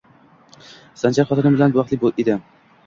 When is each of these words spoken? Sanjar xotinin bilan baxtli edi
Sanjar 1.03 1.31
xotinin 1.31 1.57
bilan 1.61 1.79
baxtli 1.81 2.03
edi 2.25 2.41